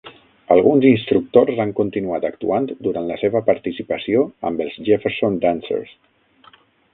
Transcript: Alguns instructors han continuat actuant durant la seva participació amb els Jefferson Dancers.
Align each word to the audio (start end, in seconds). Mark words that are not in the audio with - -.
Alguns 0.53 0.85
instructors 0.91 1.59
han 1.65 1.73
continuat 1.79 2.25
actuant 2.29 2.65
durant 2.87 3.11
la 3.11 3.19
seva 3.25 3.43
participació 3.51 4.25
amb 4.51 4.65
els 4.67 4.81
Jefferson 4.89 5.37
Dancers. 5.45 5.95